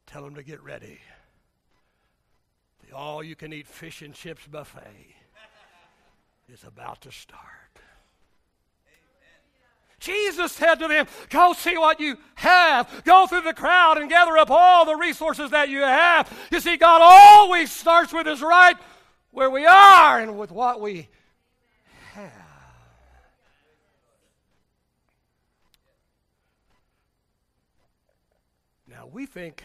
[0.06, 0.98] Tell them to get ready.
[2.88, 5.16] The all you can eat fish and chips buffet
[6.52, 7.42] is about to start.
[9.98, 13.02] Jesus said to them, Go see what you have.
[13.04, 16.30] Go through the crowd and gather up all the resources that you have.
[16.52, 18.76] You see, God always starts with us right
[19.32, 21.08] where we are and with what we
[22.12, 22.32] have.
[28.88, 29.64] Now, we think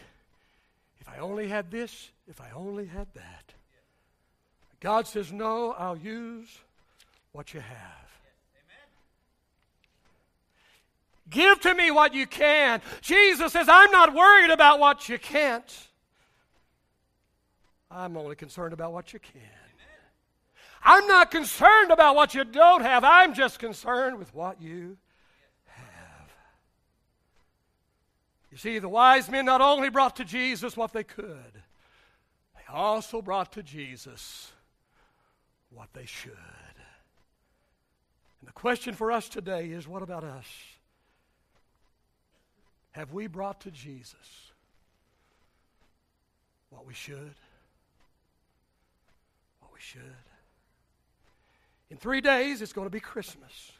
[1.00, 3.52] if I only had this, if I only had that.
[4.80, 6.48] God says, No, I'll use
[7.32, 8.02] what you have.
[11.28, 12.80] Give to me what you can.
[13.02, 15.88] Jesus says, I'm not worried about what you can't.
[17.90, 19.42] I'm only concerned about what you can.
[20.82, 23.04] I'm not concerned about what you don't have.
[23.04, 24.96] I'm just concerned with what you
[25.66, 26.30] have.
[28.50, 31.61] You see, the wise men not only brought to Jesus what they could,
[32.72, 34.52] also brought to Jesus
[35.70, 36.32] what they should.
[38.40, 40.46] And the question for us today is what about us?
[42.92, 44.52] Have we brought to Jesus
[46.70, 47.34] what we should?
[49.60, 50.00] What we should?
[51.90, 53.72] In three days, it's going to be Christmas.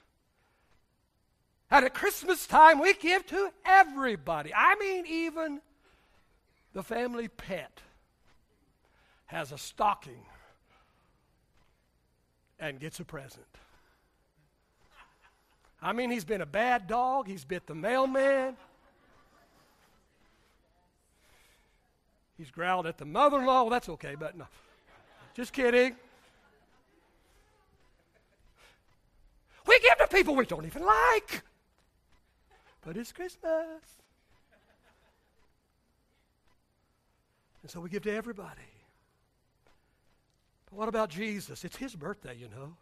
[1.70, 4.52] And at Christmas time, we give to everybody.
[4.54, 5.60] I mean, even
[6.74, 7.80] the family pet
[9.32, 10.22] has a stocking
[12.60, 13.46] and gets a present.
[15.80, 17.26] I mean, he's been a bad dog.
[17.26, 18.56] He's bit the mailman.
[22.36, 23.62] He's growled at the mother in law.
[23.62, 24.44] Well, that's okay, but no.
[25.34, 25.96] Just kidding.
[29.66, 31.42] We give to people we don't even like.
[32.84, 33.80] But it's Christmas.
[37.62, 38.71] And so we give to everybody.
[40.72, 41.64] What about Jesus?
[41.64, 42.74] It's his birthday, you know.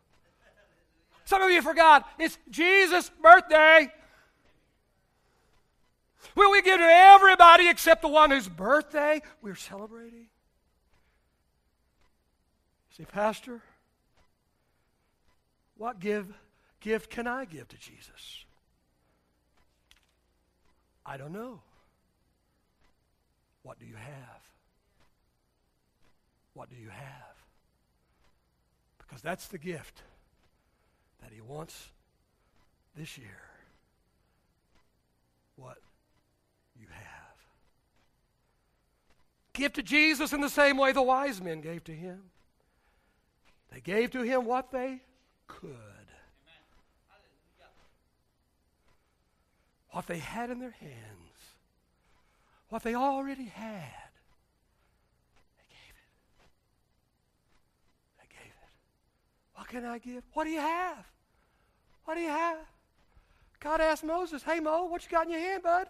[1.24, 2.08] Some of you forgot.
[2.18, 3.92] It's Jesus' birthday.
[6.36, 10.26] Will we give to everybody except the one whose birthday we're celebrating?
[12.96, 13.60] See, Pastor,
[15.76, 16.32] what give,
[16.80, 18.44] gift can I give to Jesus?
[21.04, 21.60] I don't know.
[23.62, 24.42] What do you have?
[26.54, 27.39] What do you have?
[29.10, 30.02] Because that's the gift
[31.20, 31.88] that He wants
[32.96, 33.40] this year.
[35.56, 35.78] What
[36.78, 37.36] you have.
[39.52, 42.20] Give to Jesus in the same way the wise men gave to Him.
[43.72, 45.00] They gave to Him what they
[45.48, 45.74] could.
[49.90, 51.56] What they had in their hands.
[52.68, 54.09] What they already had.
[59.60, 60.22] What can I give?
[60.32, 61.04] What do you have?
[62.06, 62.56] What do you have?
[63.60, 65.86] God asked Moses, Hey, Mo, what you got in your hand, bud?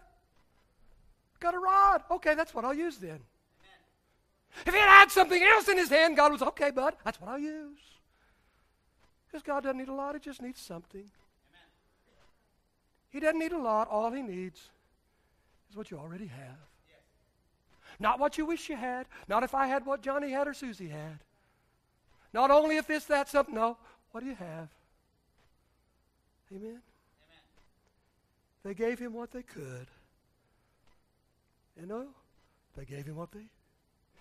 [1.39, 2.03] Got a rod.
[2.11, 3.11] Okay, that's what I'll use then.
[3.11, 3.21] Amen.
[4.65, 7.29] If he had had something else in his hand, God was, Okay, bud, that's what
[7.29, 7.79] I'll use.
[9.25, 10.99] Because God doesn't need a lot, he just needs something.
[10.99, 11.69] Amen.
[13.09, 13.87] He doesn't need a lot.
[13.87, 14.59] All he needs
[15.69, 16.59] is what you already have.
[16.89, 16.99] Yes.
[18.01, 19.05] Not what you wish you had.
[19.29, 21.19] Not if I had what Johnny had or Susie had.
[22.33, 23.55] Not only if this, that, something.
[23.55, 23.77] No.
[24.11, 24.69] What do you have?
[26.51, 26.61] Amen?
[26.63, 26.81] Amen.
[28.63, 29.87] They gave him what they could.
[31.79, 32.05] You know,
[32.77, 33.45] they gave him what they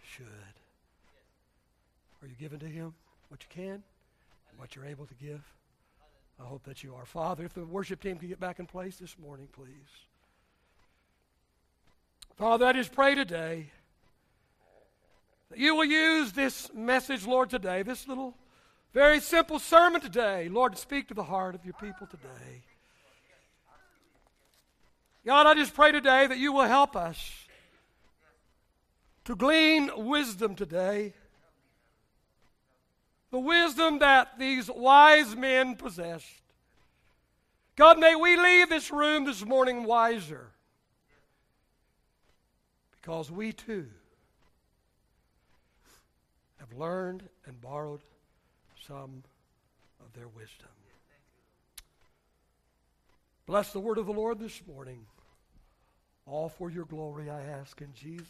[0.02, 0.26] should.
[2.22, 2.94] Are you giving to him
[3.28, 3.82] what you can
[4.50, 5.42] and what you're able to give?
[6.40, 7.04] I hope that you are.
[7.04, 9.68] Father, if the worship team can get back in place this morning, please.
[12.36, 13.66] Father, I just pray today
[15.56, 18.36] you will use this message, Lord, today, this little
[18.92, 22.62] very simple sermon today, Lord, to speak to the heart of your people today.
[25.24, 27.46] God, I just pray today that you will help us
[29.24, 31.14] to glean wisdom today.
[33.30, 36.42] The wisdom that these wise men possessed.
[37.76, 40.50] God, may we leave this room this morning wiser
[43.00, 43.86] because we too
[46.70, 48.00] have learned and borrowed
[48.86, 49.22] some
[50.00, 50.68] of their wisdom.
[53.46, 55.06] Bless the word of the Lord this morning.
[56.24, 58.28] All for your glory, I ask in Jesus'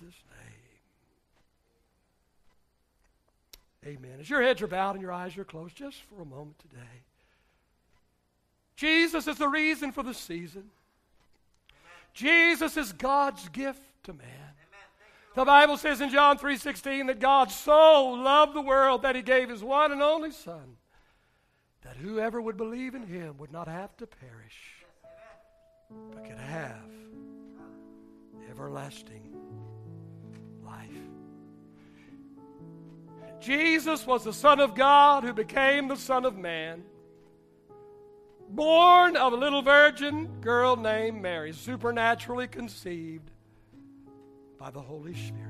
[3.84, 3.96] name.
[3.96, 4.18] Amen.
[4.18, 7.02] As your heads are bowed and your eyes are closed, just for a moment today.
[8.76, 10.64] Jesus is the reason for the season.
[12.14, 14.49] Jesus is God's gift to man.
[15.34, 19.48] The Bible says in John 3:16 that God so loved the world that he gave
[19.48, 20.76] his one and only son
[21.82, 24.84] that whoever would believe in him would not have to perish
[26.12, 26.90] but could have
[28.50, 29.22] everlasting
[30.64, 30.90] life.
[33.40, 36.82] Jesus was the son of God who became the son of man.
[38.48, 43.30] Born of a little virgin girl named Mary, supernaturally conceived
[44.60, 45.46] by the Holy Spirit.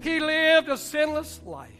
[0.00, 1.72] He lived a sinless life.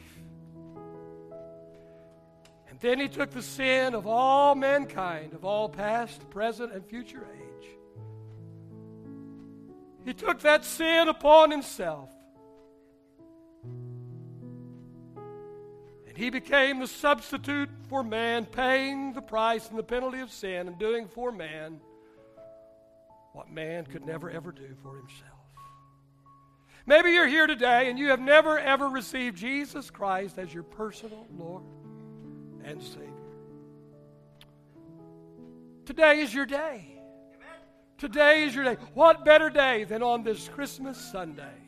[2.69, 7.25] And then he took the sin of all mankind, of all past, present, and future
[7.25, 7.69] age.
[10.05, 12.11] He took that sin upon himself.
[16.09, 20.67] And he became the substitute for man, paying the price and the penalty of sin
[20.67, 21.81] and doing for man
[23.37, 25.31] what man could never ever do for himself.
[26.87, 31.27] Maybe you're here today and you have never ever received Jesus Christ as your personal
[31.37, 31.65] Lord
[32.65, 33.11] and Savior.
[35.85, 36.99] Today is your day.
[37.99, 38.77] Today is your day.
[38.95, 41.59] What better day than on this Christmas Sunday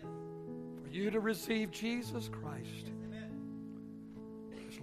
[0.00, 2.92] for you to receive Jesus Christ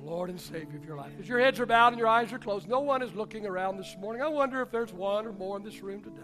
[0.06, 1.12] Lord and Savior of your life?
[1.20, 3.78] As your heads are bowed and your eyes are closed, no one is looking around
[3.78, 4.22] this morning.
[4.22, 6.22] I wonder if there's one or more in this room today.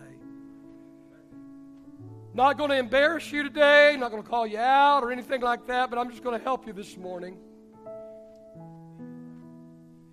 [2.33, 5.67] Not going to embarrass you today, not going to call you out or anything like
[5.67, 7.37] that, but I'm just going to help you this morning.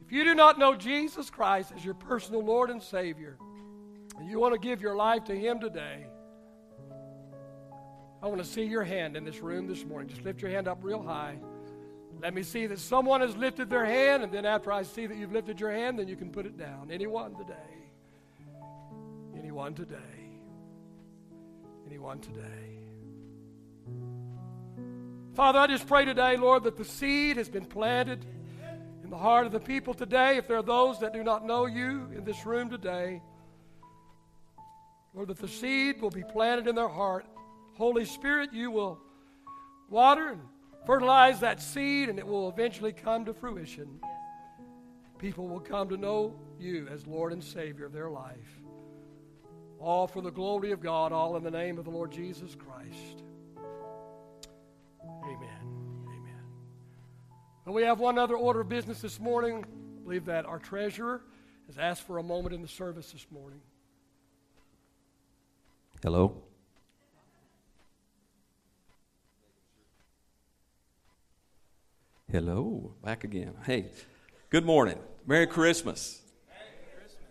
[0.04, 3.36] If you do not know Jesus Christ as your personal Lord and Savior,
[4.18, 6.06] and you want to give your life to Him today,
[8.20, 10.08] I want to see your hand in this room this morning.
[10.08, 11.38] Just lift your hand up real high.
[12.20, 15.16] Let me see that someone has lifted their hand, and then after I see that
[15.16, 16.90] you've lifted your hand, then you can put it down.
[16.90, 17.54] Anyone today?
[19.36, 19.96] Anyone today?
[21.86, 22.42] Anyone today?
[25.34, 28.26] Father, I just pray today, Lord, that the seed has been planted
[29.04, 30.36] in the heart of the people today.
[30.36, 33.22] If there are those that do not know you in this room today,
[35.14, 37.24] Lord, that the seed will be planted in their heart.
[37.76, 38.98] Holy Spirit, you will
[39.88, 40.40] water and
[40.88, 44.00] fertilize that seed, and it will eventually come to fruition.
[45.18, 48.62] People will come to know you as Lord and Savior of their life.
[49.78, 53.22] All for the glory of God, all in the name of the Lord Jesus Christ.
[55.24, 56.06] Amen.
[56.06, 56.44] Amen.
[57.66, 59.66] We have one other order of business this morning.
[59.66, 61.20] I believe that our treasurer
[61.66, 63.60] has asked for a moment in the service this morning.
[66.02, 66.47] Hello.
[72.30, 73.54] Hello, back again.
[73.64, 73.86] Hey,
[74.50, 74.98] good morning.
[75.26, 76.20] Merry Christmas.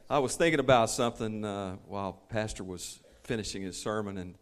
[0.09, 4.35] I was thinking about something uh, while Pastor was finishing his sermon, and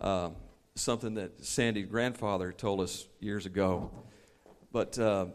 [0.00, 0.30] uh,
[0.74, 3.92] something that Sandy's grandfather told us years ago.
[4.72, 5.26] But uh,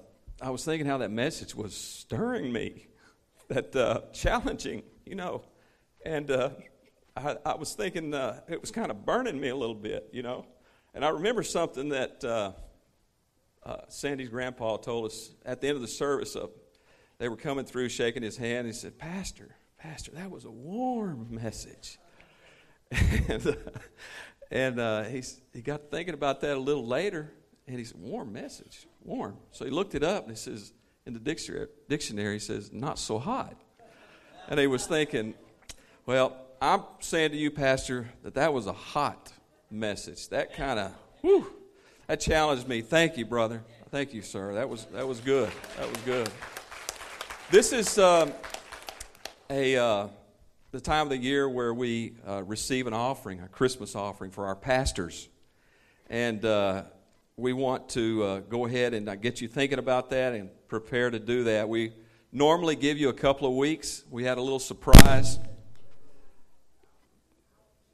[0.41, 2.87] I was thinking how that message was stirring me,
[3.47, 5.45] that uh, challenging, you know.
[6.05, 6.49] And uh,
[7.15, 10.21] I, I, was thinking uh, it was kind of burning me a little bit, you
[10.21, 10.45] know.
[10.93, 12.25] And I remember something that
[13.66, 16.36] uh, uh, Sandy's grandpa told us at the end of the service.
[16.36, 16.51] Of,
[17.18, 18.68] they were coming through, shaking his hand.
[18.68, 21.97] He said, Pastor, Pastor, that was a warm message.
[22.91, 23.57] and,
[24.51, 27.32] and uh, he's, he got thinking about that a little later,
[27.68, 29.38] and he said, Warm message, warm.
[29.51, 30.74] So he looked it up, and he says,
[31.05, 33.55] in the dictionary, dictionary he says, Not so hot.
[34.47, 35.34] And he was thinking,
[36.05, 39.34] Well, I'm saying to you, Pastor, that that was a hot
[39.70, 40.30] message.
[40.30, 41.47] That kind of, whew,
[42.07, 42.81] that challenged me.
[42.81, 43.63] Thank you, brother.
[43.89, 44.53] Thank you, sir.
[44.53, 45.51] That was, that was good.
[45.77, 46.29] That was good.
[47.51, 48.31] This is uh,
[49.49, 49.77] a.
[49.77, 50.07] Uh,
[50.73, 54.47] the time of the year where we uh, receive an offering, a Christmas offering for
[54.47, 55.29] our pastors.
[56.09, 56.85] And uh,
[57.37, 61.11] we want to uh, go ahead and uh, get you thinking about that and prepare
[61.11, 61.69] to do that.
[61.69, 61.93] We
[62.31, 64.03] normally give you a couple of weeks.
[64.09, 65.37] We had a little surprise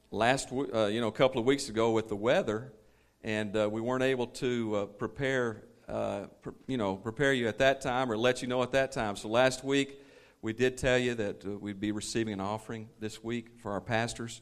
[0.09, 2.71] last, uh, you know, a couple of weeks ago with the weather,
[3.23, 8.11] and uh, we weren't able to prepare, pre- you know, prepare you at that time
[8.11, 9.15] or let you know at that time.
[9.15, 9.99] So last week
[10.41, 13.81] we did tell you that uh, we'd be receiving an offering this week for our
[13.81, 14.41] pastors.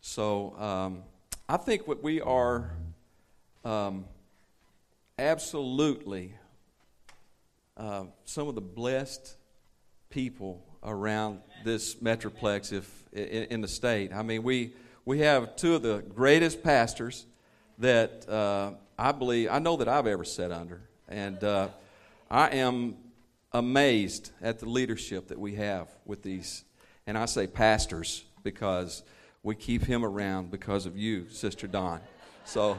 [0.00, 1.02] So um,
[1.48, 2.72] I think what we are
[3.64, 4.04] um,
[5.18, 6.34] absolutely
[7.76, 9.36] uh, some of the blessed
[10.10, 14.12] people around this metroplex if in, in, the state.
[14.12, 17.26] I mean, we we have two of the greatest pastors
[17.80, 21.68] that uh, I believe I know that I've ever sat under, and uh,
[22.30, 22.96] I am
[23.52, 26.64] amazed at the leadership that we have with these,
[27.06, 29.02] and I say pastors because
[29.42, 32.00] we keep him around because of you, Sister Dawn.
[32.44, 32.78] So,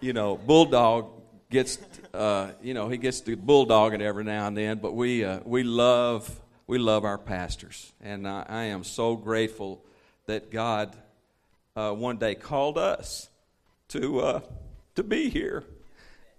[0.00, 1.10] you know, Bulldog
[1.50, 1.78] gets,
[2.12, 5.62] uh, you know, he gets to bulldogging every now and then, but we, uh, we
[5.62, 7.92] love, we love our pastors.
[8.00, 9.84] And I, I am so grateful
[10.26, 10.96] that God
[11.76, 13.28] uh, one day called us
[13.94, 14.40] to, uh,
[14.96, 15.62] to be here.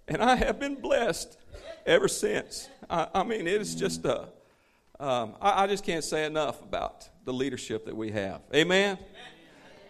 [0.06, 1.38] And I have been blessed
[1.86, 2.68] ever since.
[2.88, 4.28] I, I mean, it is just a,
[5.00, 8.42] um, I, I, just can't say enough about the leadership that we have.
[8.54, 8.98] Amen?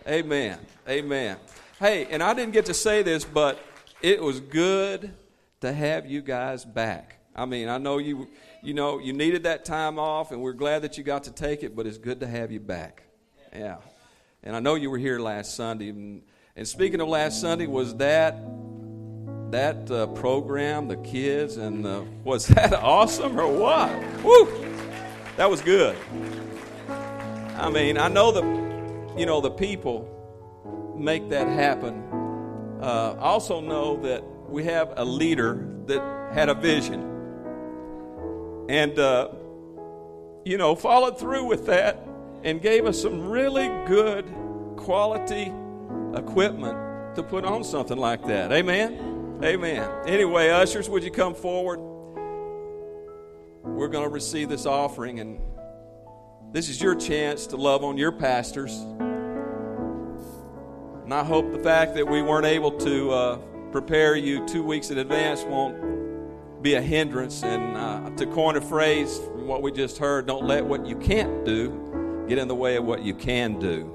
[0.07, 0.59] Amen.
[0.89, 1.37] Amen.
[1.81, 3.59] Hey, and I didn't get to say this, but
[4.01, 5.12] it was good
[5.61, 7.19] to have you guys back.
[7.35, 8.29] I mean, I know you,
[8.62, 11.64] you know, you needed that time off, and we're glad that you got to take
[11.64, 13.03] it, but it's good to have you back.
[13.53, 13.79] Yeah.
[14.45, 15.89] And I know you were here last Sunday.
[15.89, 16.23] And,
[16.57, 18.43] and speaking of last Sunday, was that
[19.51, 23.91] that uh, program, the kids, and uh, was that awesome or what?
[24.25, 24.47] Woo!
[25.37, 25.97] That was good.
[27.57, 30.13] I mean, I know that, you know, the people
[30.99, 32.03] make that happen.
[32.81, 37.03] Uh, I also know that we have a leader that had a vision.
[38.69, 39.29] And, uh,
[40.45, 42.07] you know, followed through with that
[42.43, 44.25] and gave us some really good
[44.77, 45.53] quality
[46.17, 48.53] equipment to put on something like that.
[48.53, 49.41] Amen?
[49.43, 49.91] Amen.
[50.07, 51.79] Anyway, ushers, would you come forward?
[53.62, 55.41] We're going to receive this offering, and
[56.53, 58.73] this is your chance to love on your pastors.
[61.05, 63.37] And I hope the fact that we weren't able to uh,
[63.71, 67.43] prepare you two weeks in advance won't be a hindrance.
[67.43, 70.97] And uh, to coin a phrase from what we just heard, don't let what you
[70.97, 73.93] can't do get in the way of what you can do.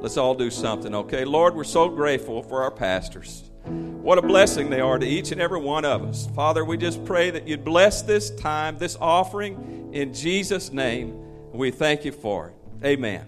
[0.00, 1.24] Let's all do something, okay?
[1.24, 3.50] Lord, we're so grateful for our pastors.
[3.64, 6.26] What a blessing they are to each and every one of us.
[6.34, 11.14] Father, we just pray that you'd bless this time, this offering, in Jesus' name.
[11.52, 12.54] We thank you for it.
[12.84, 13.26] Amen.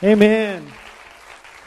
[0.00, 0.64] Amen.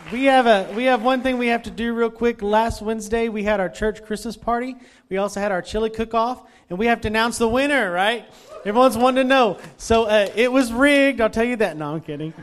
[0.09, 2.41] We have a we have one thing we have to do real quick.
[2.41, 4.77] Last Wednesday we had our church Christmas party.
[5.09, 8.25] We also had our chili cook off, and we have to announce the winner, right?
[8.63, 9.59] Everyone's wanting to know.
[9.75, 11.19] So uh, it was rigged.
[11.19, 11.75] I'll tell you that.
[11.75, 12.34] No, I'm kidding.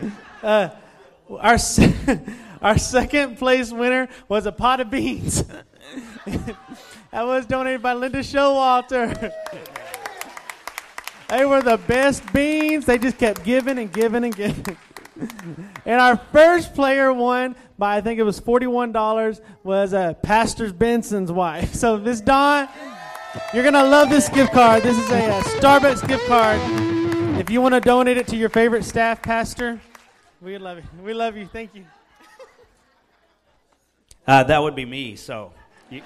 [0.43, 0.69] Uh,
[1.31, 2.21] our se-
[2.61, 5.43] our second place winner was a pot of beans.
[6.27, 6.57] that
[7.13, 9.33] was donated by Linda Showalter.
[11.31, 12.85] they were the best beans.
[12.85, 14.77] They just kept giving and giving and giving.
[15.85, 20.73] And our first player won by I think it was forty-one dollars was uh, Pastor
[20.73, 21.75] Benson's wife.
[21.75, 22.69] So Miss Dawn,
[23.53, 24.83] you're gonna love this gift card.
[24.83, 26.61] This is a, a Starbucks gift card.
[27.39, 29.81] If you want to donate it to your favorite staff pastor,
[30.43, 30.85] we love you.
[31.05, 31.47] We love you.
[31.47, 31.85] Thank you.
[34.27, 35.17] Uh, that would be me.
[35.17, 35.53] So.
[35.91, 36.03] You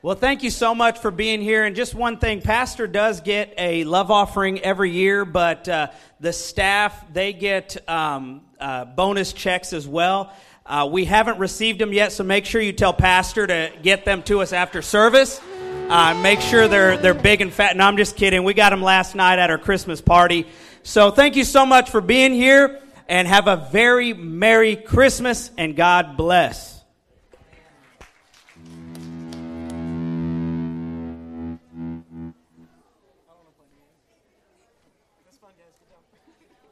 [0.00, 1.64] well, thank you so much for being here.
[1.64, 5.88] And just one thing, Pastor does get a love offering every year, but uh,
[6.20, 10.32] the staff, they get um, uh, bonus checks as well.
[10.64, 14.22] Uh, we haven't received them yet, so make sure you tell Pastor to get them
[14.24, 15.40] to us after service.
[15.88, 17.76] Uh, make sure they're, they're big and fat.
[17.76, 18.44] No, I'm just kidding.
[18.44, 20.46] We got them last night at our Christmas party.
[20.84, 25.74] So thank you so much for being here, and have a very Merry Christmas, and
[25.74, 26.77] God bless.